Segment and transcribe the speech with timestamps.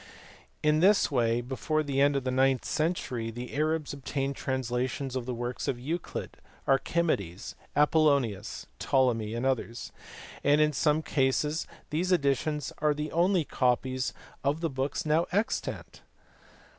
[0.63, 5.27] In this way before the end of the ninth century the Arabs obtained translations of
[5.27, 9.91] the works of Euclid, Archimedes, Apollonius, Ptolemy, and others;
[10.43, 14.11] and in some cases these editions are the only copies
[14.43, 16.01] of the books now extant.